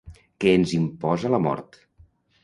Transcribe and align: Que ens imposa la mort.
Que 0.43 0.53
ens 0.59 0.71
imposa 0.77 1.31
la 1.33 1.39
mort. 1.47 1.77